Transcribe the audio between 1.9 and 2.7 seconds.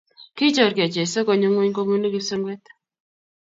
kipsengwet